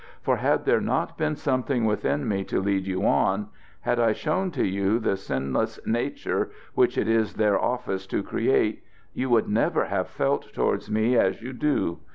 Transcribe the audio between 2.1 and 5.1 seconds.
me to lead you on had I shown to you